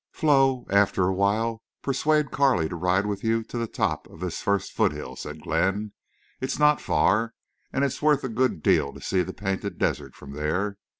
[0.11, 4.41] "Flo, after a while persuade Carley to ride with you to the top of this
[4.41, 5.93] first foothill," said Glenn.
[6.39, 7.35] "It's not far,
[7.71, 10.79] and it's worth a good deal to see the Painted Desert from there.